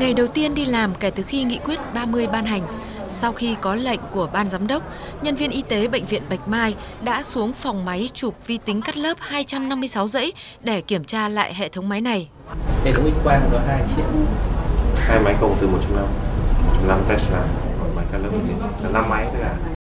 Ngày 0.00 0.14
đầu 0.14 0.26
tiên 0.26 0.54
đi 0.54 0.64
làm 0.64 0.94
kể 1.00 1.10
từ 1.10 1.22
khi 1.22 1.44
nghị 1.44 1.58
quyết 1.64 1.78
30 1.94 2.26
ban 2.26 2.44
hành, 2.44 2.62
sau 3.08 3.32
khi 3.32 3.56
có 3.60 3.74
lệnh 3.74 4.00
của 4.10 4.28
ban 4.32 4.50
giám 4.50 4.66
đốc, 4.66 4.82
nhân 5.22 5.34
viên 5.34 5.50
y 5.50 5.62
tế 5.62 5.88
bệnh 5.88 6.04
viện 6.04 6.22
Bạch 6.30 6.48
Mai 6.48 6.74
đã 7.02 7.22
xuống 7.22 7.52
phòng 7.52 7.84
máy 7.84 8.10
chụp 8.14 8.34
vi 8.46 8.58
tính 8.58 8.82
cắt 8.82 8.96
lớp 8.96 9.16
256 9.20 10.08
dãy 10.08 10.32
để 10.60 10.80
kiểm 10.80 11.04
tra 11.04 11.28
lại 11.28 11.54
hệ 11.54 11.68
thống 11.68 11.88
máy 11.88 12.00
này. 12.00 12.28
Hệ 12.84 12.92
thống 12.92 13.10
X 13.10 13.24
quang 13.24 13.48
có 13.52 13.60
2 13.66 13.82
triệu. 13.96 14.04
Hai 14.96 15.20
máy 15.20 15.34
cộng 15.40 15.56
từ 15.60 15.66
105, 15.66 16.04
105 16.66 16.98
Tesla, 17.08 17.40
còn 17.80 17.96
máy 17.96 18.04
cắt 18.12 18.18
lớp 18.18 18.30
thì 18.32 18.54
là 18.82 18.90
5 18.90 19.10
máy 19.10 19.26
tất 19.32 19.38
cả. 19.42 19.72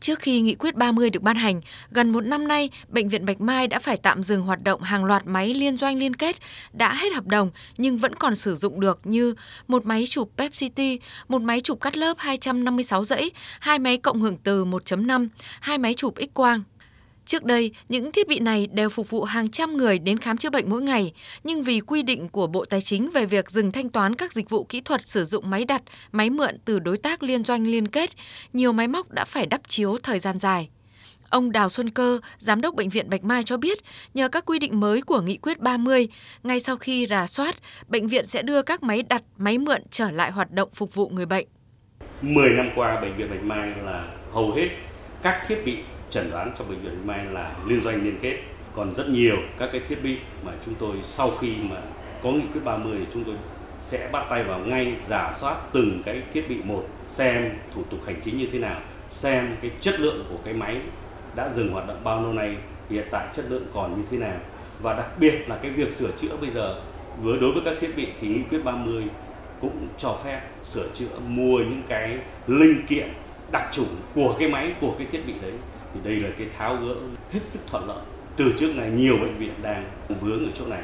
Trước 0.00 0.18
khi 0.18 0.40
nghị 0.40 0.54
quyết 0.54 0.74
30 0.74 1.10
được 1.10 1.22
ban 1.22 1.36
hành, 1.36 1.60
gần 1.90 2.10
một 2.10 2.20
năm 2.20 2.48
nay, 2.48 2.70
Bệnh 2.88 3.08
viện 3.08 3.26
Bạch 3.26 3.40
Mai 3.40 3.66
đã 3.66 3.78
phải 3.78 3.96
tạm 3.96 4.22
dừng 4.22 4.42
hoạt 4.42 4.62
động 4.62 4.82
hàng 4.82 5.04
loạt 5.04 5.26
máy 5.26 5.54
liên 5.54 5.76
doanh 5.76 5.98
liên 5.98 6.16
kết 6.16 6.36
đã 6.72 6.94
hết 6.94 7.14
hợp 7.14 7.26
đồng 7.26 7.50
nhưng 7.76 7.98
vẫn 7.98 8.14
còn 8.14 8.34
sử 8.34 8.56
dụng 8.56 8.80
được 8.80 9.00
như 9.04 9.34
một 9.68 9.86
máy 9.86 10.04
chụp 10.08 10.30
PET 10.36 10.52
CT, 10.52 10.80
một 11.28 11.42
máy 11.42 11.60
chụp 11.60 11.80
cắt 11.80 11.96
lớp 11.96 12.14
256 12.18 13.04
dãy, 13.04 13.30
hai 13.60 13.78
máy 13.78 13.96
cộng 13.96 14.20
hưởng 14.20 14.36
từ 14.36 14.64
1.5, 14.64 15.28
hai 15.60 15.78
máy 15.78 15.94
chụp 15.94 16.14
X-quang. 16.16 16.60
Trước 17.30 17.44
đây, 17.44 17.70
những 17.88 18.12
thiết 18.12 18.28
bị 18.28 18.38
này 18.40 18.68
đều 18.72 18.88
phục 18.88 19.10
vụ 19.10 19.24
hàng 19.24 19.48
trăm 19.48 19.76
người 19.76 19.98
đến 19.98 20.18
khám 20.18 20.36
chữa 20.36 20.50
bệnh 20.50 20.70
mỗi 20.70 20.82
ngày, 20.82 21.12
nhưng 21.44 21.62
vì 21.62 21.80
quy 21.80 22.02
định 22.02 22.28
của 22.28 22.46
Bộ 22.46 22.64
Tài 22.64 22.80
chính 22.80 23.10
về 23.10 23.26
việc 23.26 23.50
dừng 23.50 23.72
thanh 23.72 23.88
toán 23.88 24.14
các 24.14 24.32
dịch 24.32 24.50
vụ 24.50 24.64
kỹ 24.64 24.80
thuật 24.80 25.08
sử 25.08 25.24
dụng 25.24 25.50
máy 25.50 25.64
đặt, 25.64 25.82
máy 26.12 26.30
mượn 26.30 26.54
từ 26.64 26.78
đối 26.78 26.98
tác 26.98 27.22
liên 27.22 27.44
doanh 27.44 27.66
liên 27.66 27.88
kết, 27.88 28.10
nhiều 28.52 28.72
máy 28.72 28.88
móc 28.88 29.10
đã 29.10 29.24
phải 29.24 29.46
đắp 29.46 29.60
chiếu 29.68 29.98
thời 30.02 30.18
gian 30.18 30.38
dài. 30.38 30.68
Ông 31.28 31.52
Đào 31.52 31.68
Xuân 31.68 31.90
Cơ, 31.90 32.20
Giám 32.38 32.60
đốc 32.60 32.74
Bệnh 32.74 32.88
viện 32.88 33.10
Bạch 33.10 33.24
Mai 33.24 33.42
cho 33.42 33.56
biết, 33.56 33.78
nhờ 34.14 34.28
các 34.28 34.44
quy 34.46 34.58
định 34.58 34.80
mới 34.80 35.02
của 35.02 35.20
Nghị 35.20 35.36
quyết 35.36 35.58
30, 35.58 36.08
ngay 36.42 36.60
sau 36.60 36.76
khi 36.76 37.06
rà 37.06 37.26
soát, 37.26 37.56
bệnh 37.88 38.08
viện 38.08 38.26
sẽ 38.26 38.42
đưa 38.42 38.62
các 38.62 38.82
máy 38.82 39.02
đặt, 39.02 39.22
máy 39.36 39.58
mượn 39.58 39.82
trở 39.90 40.10
lại 40.10 40.30
hoạt 40.30 40.50
động 40.52 40.68
phục 40.74 40.94
vụ 40.94 41.08
người 41.08 41.26
bệnh. 41.26 41.46
10 42.22 42.50
năm 42.50 42.70
qua, 42.76 43.00
Bệnh 43.00 43.16
viện 43.16 43.30
Bạch 43.30 43.42
Mai 43.42 43.70
là 43.84 44.14
hầu 44.32 44.54
hết 44.54 44.68
các 45.22 45.42
thiết 45.48 45.62
bị 45.64 45.76
chẩn 46.10 46.30
đoán 46.30 46.52
trong 46.58 46.68
bệnh 46.68 46.82
viện 46.82 47.06
Bạch 47.06 47.16
Mai 47.16 47.32
là 47.32 47.54
liên 47.66 47.82
doanh 47.84 48.04
liên 48.04 48.18
kết. 48.20 48.38
Còn 48.74 48.94
rất 48.94 49.08
nhiều 49.08 49.36
các 49.58 49.68
cái 49.72 49.80
thiết 49.88 49.98
bị 50.02 50.16
mà 50.44 50.52
chúng 50.66 50.74
tôi 50.74 50.96
sau 51.02 51.30
khi 51.40 51.54
mà 51.70 51.76
có 52.22 52.30
nghị 52.30 52.44
quyết 52.52 52.60
30 52.64 52.96
thì 52.98 53.06
chúng 53.12 53.24
tôi 53.24 53.34
sẽ 53.80 54.08
bắt 54.12 54.26
tay 54.30 54.44
vào 54.44 54.58
ngay 54.58 54.94
giả 55.04 55.32
soát 55.40 55.56
từng 55.72 56.02
cái 56.04 56.22
thiết 56.32 56.48
bị 56.48 56.56
một, 56.64 56.86
xem 57.04 57.50
thủ 57.74 57.82
tục 57.90 58.00
hành 58.06 58.20
chính 58.22 58.38
như 58.38 58.48
thế 58.52 58.58
nào, 58.58 58.80
xem 59.08 59.56
cái 59.62 59.70
chất 59.80 60.00
lượng 60.00 60.24
của 60.30 60.38
cái 60.44 60.54
máy 60.54 60.80
đã 61.34 61.50
dừng 61.50 61.72
hoạt 61.72 61.88
động 61.88 62.00
bao 62.04 62.22
lâu 62.22 62.32
nay, 62.32 62.56
hiện 62.90 63.04
tại 63.10 63.26
chất 63.32 63.44
lượng 63.48 63.66
còn 63.74 63.96
như 63.96 64.02
thế 64.10 64.18
nào. 64.18 64.36
Và 64.82 64.94
đặc 64.94 65.18
biệt 65.18 65.48
là 65.48 65.56
cái 65.62 65.70
việc 65.70 65.92
sửa 65.92 66.10
chữa 66.10 66.36
bây 66.40 66.50
giờ, 66.50 66.82
với, 67.22 67.38
đối 67.40 67.52
với 67.52 67.62
các 67.64 67.74
thiết 67.80 67.96
bị 67.96 68.08
thì 68.20 68.28
nghị 68.28 68.42
quyết 68.50 68.64
30 68.64 69.04
cũng 69.60 69.88
cho 69.98 70.16
phép 70.24 70.40
sửa 70.62 70.88
chữa 70.94 71.18
mua 71.26 71.58
những 71.58 71.82
cái 71.88 72.18
linh 72.46 72.86
kiện 72.86 73.08
đặc 73.52 73.68
trùng 73.72 73.88
của 74.14 74.36
cái 74.38 74.48
máy, 74.48 74.74
của 74.80 74.94
cái 74.98 75.06
thiết 75.12 75.20
bị 75.26 75.34
đấy 75.42 75.52
thì 75.94 76.00
đây 76.04 76.20
là 76.20 76.28
cái 76.38 76.48
tháo 76.58 76.76
gỡ 76.76 76.94
hết 77.30 77.42
sức 77.42 77.60
thuận 77.70 77.88
lợi. 77.88 78.04
Từ 78.36 78.52
trước 78.58 78.72
này 78.76 78.90
nhiều 78.90 79.16
bệnh 79.16 79.38
viện 79.38 79.54
đang 79.62 79.90
vướng 80.20 80.44
ở 80.44 80.52
chỗ 80.58 80.66
này. 80.66 80.82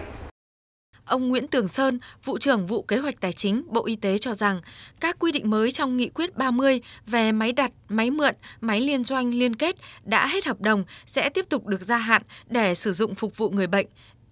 Ông 1.05 1.29
Nguyễn 1.29 1.49
Tường 1.49 1.69
Sơn, 1.69 1.99
vụ 2.25 2.39
trưởng 2.39 2.67
vụ 2.67 2.83
kế 2.83 2.97
hoạch 2.97 3.21
tài 3.21 3.33
chính 3.33 3.63
Bộ 3.67 3.87
Y 3.87 3.97
tế 3.97 4.19
cho 4.19 4.35
rằng 4.35 4.61
các 5.01 5.17
quy 5.19 5.33
định 5.33 5.51
mới 5.51 5.71
trong 5.71 5.97
nghị 5.97 6.09
quyết 6.09 6.37
30 6.37 6.81
về 7.07 7.33
máy 7.33 7.53
đặt, 7.53 7.73
máy 7.89 8.11
mượn, 8.11 8.35
máy 8.61 8.81
liên 8.81 9.05
doanh 9.05 9.35
liên 9.35 9.57
kết 9.57 9.77
đã 10.05 10.27
hết 10.27 10.45
hợp 10.47 10.61
đồng 10.61 10.85
sẽ 11.07 11.29
tiếp 11.29 11.47
tục 11.49 11.67
được 11.67 11.83
gia 11.83 11.99
hạn 11.99 12.23
để 12.49 12.75
sử 12.75 12.93
dụng 12.93 13.15
phục 13.15 13.37
vụ 13.37 13.51
người 13.51 13.67
bệnh, 13.67 13.87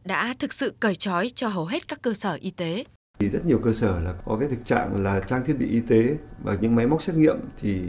đã 0.05 0.35
thực 0.39 0.53
sự 0.53 0.75
cởi 0.81 0.95
trói 0.95 1.31
cho 1.35 1.49
hầu 1.49 1.67
hết 1.67 1.89
các 1.89 2.03
cơ 2.03 2.15
sở 2.15 2.39
y 2.41 2.51
tế. 2.51 2.85
Thì 3.19 3.29
rất 3.29 3.47
nhiều 3.47 3.61
cơ 3.65 3.73
sở 3.73 4.01
là 4.01 4.15
có 4.25 4.37
cái 4.41 4.49
thực 4.49 4.67
trạng 4.67 5.05
là 5.05 5.21
trang 5.21 5.45
thiết 5.47 5.55
bị 5.59 5.67
y 5.67 5.81
tế 5.81 6.17
và 6.45 6.57
những 6.61 6.75
máy 6.75 6.87
móc 6.87 7.03
xét 7.03 7.17
nghiệm 7.17 7.37
thì 7.61 7.81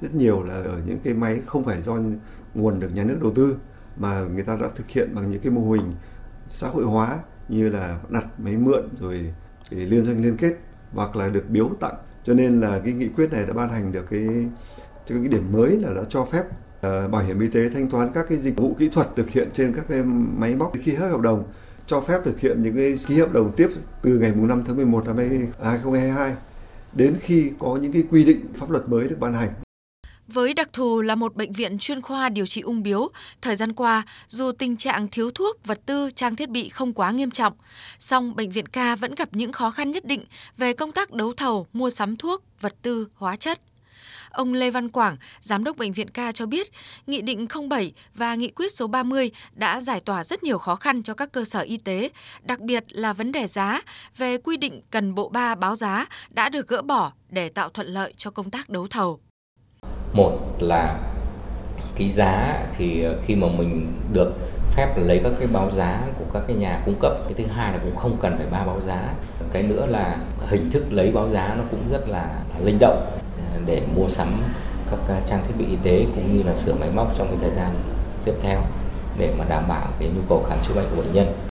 rất 0.00 0.14
nhiều 0.14 0.42
là 0.42 0.54
ở 0.54 0.80
những 0.86 0.98
cái 1.04 1.14
máy 1.14 1.40
không 1.46 1.64
phải 1.64 1.82
do 1.82 1.98
nguồn 2.54 2.80
được 2.80 2.94
nhà 2.94 3.04
nước 3.04 3.18
đầu 3.22 3.32
tư 3.34 3.56
mà 3.96 4.20
người 4.20 4.42
ta 4.42 4.56
đã 4.56 4.68
thực 4.76 4.88
hiện 4.88 5.14
bằng 5.14 5.30
những 5.30 5.40
cái 5.40 5.52
mô 5.52 5.70
hình 5.70 5.92
xã 6.48 6.68
hội 6.68 6.84
hóa 6.84 7.18
như 7.48 7.68
là 7.68 8.00
đặt 8.08 8.40
máy 8.40 8.56
mượn 8.56 8.88
rồi 9.00 9.34
liên 9.70 10.04
doanh 10.04 10.22
liên 10.22 10.36
kết 10.36 10.56
hoặc 10.92 11.16
là 11.16 11.28
được 11.28 11.44
biếu 11.48 11.70
tặng. 11.80 11.94
Cho 12.24 12.34
nên 12.34 12.60
là 12.60 12.80
cái 12.84 12.92
nghị 12.92 13.08
quyết 13.08 13.32
này 13.32 13.46
đã 13.46 13.52
ban 13.52 13.68
hành 13.68 13.92
được 13.92 14.06
cái 14.10 14.46
cái 15.06 15.18
điểm 15.18 15.52
mới 15.52 15.76
là 15.76 15.94
đã 15.94 16.02
cho 16.08 16.24
phép 16.24 16.44
uh, 16.46 17.10
bảo 17.10 17.22
hiểm 17.22 17.40
y 17.40 17.48
tế 17.48 17.70
thanh 17.70 17.90
toán 17.90 18.10
các 18.14 18.26
cái 18.28 18.38
dịch 18.38 18.56
vụ 18.56 18.74
kỹ 18.78 18.88
thuật 18.88 19.08
thực 19.16 19.30
hiện 19.30 19.48
trên 19.54 19.72
các 19.72 19.84
cái 19.88 20.02
máy 20.38 20.56
móc. 20.56 20.72
Khi 20.82 20.94
hết 20.94 21.08
hợp 21.08 21.20
đồng 21.20 21.44
cho 21.86 22.00
phép 22.00 22.20
thực 22.24 22.40
hiện 22.40 22.62
những 22.62 22.76
cái 22.76 22.94
ký 23.06 23.18
hợp 23.18 23.32
đồng 23.32 23.52
tiếp 23.56 23.68
từ 24.02 24.18
ngày 24.18 24.32
5 24.36 24.62
tháng 24.66 24.76
11 24.76 25.06
năm 25.06 25.16
2022 25.16 26.34
đến 26.92 27.14
khi 27.20 27.52
có 27.58 27.78
những 27.82 27.92
cái 27.92 28.04
quy 28.10 28.24
định 28.24 28.40
pháp 28.56 28.70
luật 28.70 28.88
mới 28.88 29.08
được 29.08 29.16
ban 29.20 29.34
hành 29.34 29.50
với 30.30 30.54
đặc 30.54 30.72
thù 30.72 31.00
là 31.00 31.14
một 31.14 31.36
bệnh 31.36 31.52
viện 31.52 31.78
chuyên 31.78 32.00
khoa 32.00 32.28
điều 32.28 32.46
trị 32.46 32.60
ung 32.60 32.82
biếu, 32.82 33.10
thời 33.42 33.56
gian 33.56 33.72
qua, 33.72 34.02
dù 34.28 34.52
tình 34.52 34.76
trạng 34.76 35.08
thiếu 35.08 35.30
thuốc, 35.30 35.66
vật 35.66 35.80
tư, 35.86 36.10
trang 36.14 36.36
thiết 36.36 36.48
bị 36.48 36.68
không 36.68 36.92
quá 36.92 37.10
nghiêm 37.10 37.30
trọng, 37.30 37.52
song 37.98 38.36
bệnh 38.36 38.50
viện 38.50 38.66
ca 38.66 38.96
vẫn 38.96 39.14
gặp 39.14 39.28
những 39.32 39.52
khó 39.52 39.70
khăn 39.70 39.90
nhất 39.90 40.04
định 40.04 40.24
về 40.56 40.72
công 40.72 40.92
tác 40.92 41.12
đấu 41.12 41.32
thầu, 41.32 41.66
mua 41.72 41.90
sắm 41.90 42.16
thuốc, 42.16 42.44
vật 42.60 42.74
tư, 42.82 43.08
hóa 43.14 43.36
chất. 43.36 43.60
Ông 44.30 44.54
Lê 44.54 44.70
Văn 44.70 44.88
Quảng, 44.88 45.16
Giám 45.40 45.64
đốc 45.64 45.76
Bệnh 45.76 45.92
viện 45.92 46.10
ca 46.10 46.32
cho 46.32 46.46
biết, 46.46 46.70
Nghị 47.06 47.20
định 47.20 47.46
07 47.70 47.92
và 48.14 48.34
Nghị 48.34 48.48
quyết 48.48 48.72
số 48.72 48.86
30 48.86 49.30
đã 49.54 49.80
giải 49.80 50.00
tỏa 50.00 50.24
rất 50.24 50.42
nhiều 50.42 50.58
khó 50.58 50.76
khăn 50.76 51.02
cho 51.02 51.14
các 51.14 51.32
cơ 51.32 51.44
sở 51.44 51.60
y 51.60 51.76
tế, 51.76 52.10
đặc 52.42 52.60
biệt 52.60 52.84
là 52.88 53.12
vấn 53.12 53.32
đề 53.32 53.46
giá 53.46 53.80
về 54.16 54.36
quy 54.36 54.56
định 54.56 54.80
cần 54.90 55.14
bộ 55.14 55.28
ba 55.28 55.54
báo 55.54 55.76
giá 55.76 56.06
đã 56.30 56.48
được 56.48 56.68
gỡ 56.68 56.82
bỏ 56.82 57.12
để 57.28 57.48
tạo 57.48 57.68
thuận 57.68 57.86
lợi 57.86 58.14
cho 58.16 58.30
công 58.30 58.50
tác 58.50 58.68
đấu 58.68 58.86
thầu 58.86 59.20
một 60.12 60.38
là 60.58 60.98
cái 61.96 62.10
giá 62.10 62.62
thì 62.78 63.04
khi 63.26 63.34
mà 63.34 63.46
mình 63.58 63.92
được 64.12 64.32
phép 64.76 64.94
lấy 64.96 65.20
các 65.24 65.32
cái 65.38 65.48
báo 65.52 65.70
giá 65.70 66.00
của 66.18 66.24
các 66.32 66.42
cái 66.46 66.56
nhà 66.56 66.82
cung 66.84 66.94
cấp. 67.00 67.12
Cái 67.24 67.34
thứ 67.38 67.52
hai 67.52 67.72
là 67.72 67.78
cũng 67.78 67.96
không 67.96 68.16
cần 68.20 68.36
phải 68.36 68.46
ba 68.50 68.64
báo 68.64 68.80
giá. 68.80 69.14
Cái 69.52 69.62
nữa 69.62 69.86
là 69.86 70.16
hình 70.48 70.70
thức 70.70 70.84
lấy 70.90 71.10
báo 71.10 71.28
giá 71.28 71.54
nó 71.58 71.64
cũng 71.70 71.80
rất 71.90 72.08
là 72.08 72.26
linh 72.64 72.78
động 72.80 73.06
để 73.66 73.82
mua 73.96 74.08
sắm 74.08 74.28
các 74.90 75.20
trang 75.26 75.40
thiết 75.46 75.54
bị 75.58 75.64
y 75.66 75.76
tế 75.82 76.06
cũng 76.14 76.36
như 76.36 76.42
là 76.42 76.54
sửa 76.54 76.74
máy 76.80 76.88
móc 76.94 77.18
trong 77.18 77.28
cái 77.28 77.36
thời 77.40 77.56
gian 77.56 77.74
tiếp 78.24 78.34
theo 78.42 78.60
để 79.18 79.34
mà 79.38 79.44
đảm 79.48 79.64
bảo 79.68 79.88
cái 79.98 80.08
nhu 80.08 80.22
cầu 80.28 80.44
khám 80.48 80.58
chữa 80.68 80.74
bệnh 80.74 80.86
của 80.90 81.02
bệnh 81.02 81.12
nhân. 81.12 81.49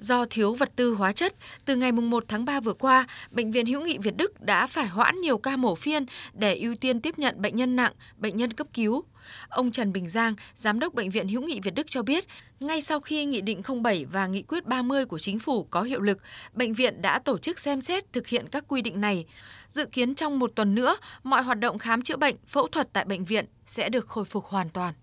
Do 0.00 0.24
thiếu 0.30 0.54
vật 0.54 0.76
tư 0.76 0.94
hóa 0.94 1.12
chất, 1.12 1.34
từ 1.64 1.76
ngày 1.76 1.92
1 1.92 2.24
tháng 2.28 2.44
3 2.44 2.60
vừa 2.60 2.72
qua, 2.72 3.06
Bệnh 3.30 3.50
viện 3.50 3.66
Hữu 3.66 3.80
nghị 3.80 3.98
Việt 3.98 4.16
Đức 4.16 4.40
đã 4.40 4.66
phải 4.66 4.86
hoãn 4.86 5.20
nhiều 5.20 5.38
ca 5.38 5.56
mổ 5.56 5.74
phiên 5.74 6.06
để 6.32 6.54
ưu 6.54 6.74
tiên 6.74 7.00
tiếp 7.00 7.18
nhận 7.18 7.42
bệnh 7.42 7.56
nhân 7.56 7.76
nặng, 7.76 7.92
bệnh 8.16 8.36
nhân 8.36 8.52
cấp 8.52 8.66
cứu. 8.74 9.04
Ông 9.48 9.70
Trần 9.70 9.92
Bình 9.92 10.08
Giang, 10.08 10.34
Giám 10.54 10.80
đốc 10.80 10.94
Bệnh 10.94 11.10
viện 11.10 11.28
Hữu 11.28 11.42
nghị 11.42 11.60
Việt 11.60 11.74
Đức 11.74 11.86
cho 11.90 12.02
biết, 12.02 12.24
ngay 12.60 12.80
sau 12.80 13.00
khi 13.00 13.24
Nghị 13.24 13.40
định 13.40 13.62
07 13.82 14.04
và 14.04 14.26
Nghị 14.26 14.42
quyết 14.42 14.66
30 14.66 15.04
của 15.04 15.18
Chính 15.18 15.38
phủ 15.38 15.64
có 15.64 15.82
hiệu 15.82 16.00
lực, 16.00 16.18
bệnh 16.52 16.74
viện 16.74 17.02
đã 17.02 17.18
tổ 17.18 17.38
chức 17.38 17.58
xem 17.58 17.80
xét 17.80 18.12
thực 18.12 18.26
hiện 18.26 18.48
các 18.48 18.64
quy 18.68 18.82
định 18.82 19.00
này. 19.00 19.24
Dự 19.68 19.84
kiến 19.84 20.14
trong 20.14 20.38
một 20.38 20.52
tuần 20.54 20.74
nữa, 20.74 20.96
mọi 21.22 21.42
hoạt 21.42 21.58
động 21.58 21.78
khám 21.78 22.02
chữa 22.02 22.16
bệnh, 22.16 22.36
phẫu 22.46 22.68
thuật 22.68 22.92
tại 22.92 23.04
bệnh 23.04 23.24
viện 23.24 23.44
sẽ 23.66 23.88
được 23.88 24.08
khôi 24.08 24.24
phục 24.24 24.44
hoàn 24.44 24.70
toàn. 24.70 24.94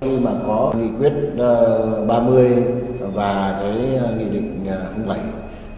Khi 0.00 0.18
mà 0.18 0.30
có 0.46 0.72
nghị 0.78 0.88
quyết 0.98 1.12
ờ, 1.38 2.04
30 2.08 2.64
và 3.14 3.58
cái 3.60 3.96
ờ, 3.96 4.14
nghị 4.18 4.24
định 4.30 4.66
07 5.06 5.18
ờ, 5.18 5.24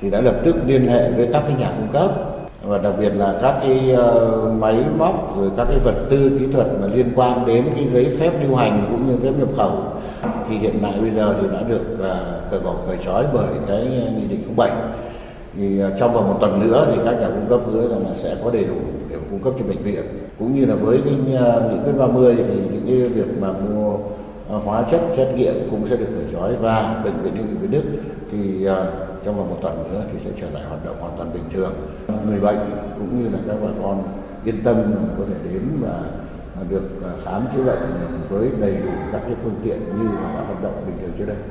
thì 0.03 0.11
đã 0.11 0.21
lập 0.21 0.35
tức 0.45 0.57
liên 0.67 0.87
hệ 0.87 1.11
với 1.11 1.29
các 1.33 1.43
cái 1.47 1.57
nhà 1.59 1.73
cung 1.79 1.89
cấp. 1.93 2.11
Và 2.63 2.79
đặc 2.79 2.93
biệt 2.99 3.13
là 3.17 3.35
các 3.43 3.55
cái 3.63 3.93
ờ, 3.93 4.41
máy 4.59 4.77
móc 4.99 5.39
rồi 5.39 5.51
các 5.57 5.65
cái 5.69 5.79
vật 5.85 5.95
tư 6.11 6.37
kỹ 6.39 6.47
thuật 6.53 6.67
mà 6.81 6.87
liên 6.87 7.07
quan 7.17 7.47
đến 7.47 7.65
cái 7.75 7.87
giấy 7.93 8.17
phép 8.21 8.31
lưu 8.43 8.57
hành 8.57 8.89
cũng 8.91 9.09
như 9.09 9.17
phép 9.23 9.39
nhập 9.39 9.49
khẩu. 9.57 9.73
Thì 10.49 10.57
hiện 10.57 10.75
tại 10.83 10.93
bây 11.01 11.11
giờ 11.11 11.35
thì 11.41 11.47
đã 11.53 11.63
được 11.69 11.99
ờ, 12.03 12.41
cởi 12.51 12.61
bỏ 12.61 12.75
cởi 12.87 12.97
trói 13.05 13.25
bởi 13.33 13.47
cái 13.69 13.87
nghị 14.17 14.27
định 14.29 14.41
07 14.57 14.71
thì 15.57 15.81
ờ, 15.81 15.91
trong 15.99 16.13
vòng 16.13 16.29
một 16.29 16.37
tuần 16.41 16.61
nữa 16.61 16.87
thì 16.93 16.99
các 17.05 17.21
nhà 17.21 17.29
cung 17.29 17.47
cấp 17.49 17.61
hứa 17.73 17.89
rằng 17.89 18.05
là 18.09 18.15
sẽ 18.15 18.37
có 18.45 18.51
đầy 18.51 18.65
đủ 18.65 18.77
để 19.11 19.17
cung 19.31 19.41
cấp 19.41 19.53
cho 19.59 19.67
bệnh 19.69 19.83
viện. 19.83 20.03
Cũng 20.39 20.55
như 20.55 20.65
là 20.65 20.75
với 20.75 20.99
cái 21.05 21.15
nghị 21.15 21.79
quyết 21.85 21.93
30 21.99 22.35
thì 22.37 22.57
những 22.73 22.85
cái 22.87 22.97
việc 22.97 23.41
mà 23.41 23.49
mua 23.53 23.97
hóa 24.65 24.83
chất, 24.91 25.01
xét 25.11 25.29
nghiệm 25.35 25.55
cũng 25.71 25.87
sẽ 25.87 25.97
được 25.97 26.09
cởi 26.17 26.25
trói. 26.33 26.57
Và 26.61 27.01
bệnh 27.05 27.23
viện 27.23 27.37
hữu 27.37 27.47
nghị 27.47 27.55
Việt 27.55 27.71
Đức 27.71 27.83
thì 28.33 28.67
trong 29.25 29.37
vòng 29.37 29.51
một 29.51 29.59
tuần 29.63 29.93
nữa 29.93 30.05
thì 30.13 30.19
sẽ 30.19 30.31
trở 30.41 30.51
lại 30.51 30.65
hoạt 30.69 30.85
động 30.85 30.97
hoàn 31.01 31.17
toàn 31.17 31.33
bình 31.33 31.45
thường. 31.53 31.73
Người 32.27 32.41
bệnh 32.41 32.59
cũng 32.99 33.19
như 33.19 33.29
là 33.31 33.39
các 33.47 33.57
bà 33.63 33.69
con 33.83 34.03
yên 34.45 34.63
tâm 34.65 34.77
có 35.19 35.25
thể 35.29 35.35
đến 35.53 35.63
và 35.81 36.01
được 36.71 36.83
khám 37.25 37.47
chữa 37.55 37.63
bệnh 37.65 37.83
với 38.29 38.51
đầy 38.61 38.77
đủ 38.77 38.91
các 39.13 39.21
cái 39.27 39.37
phương 39.43 39.61
tiện 39.65 39.79
như 39.79 40.09
mà 40.09 40.33
đã 40.35 40.41
hoạt 40.47 40.63
động 40.63 40.83
bình 40.87 40.97
thường 41.01 41.11
trước 41.19 41.25
đây. 41.27 41.37